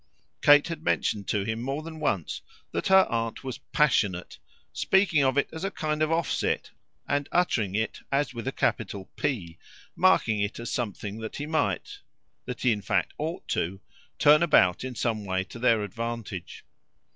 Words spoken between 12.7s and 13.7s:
in fact ought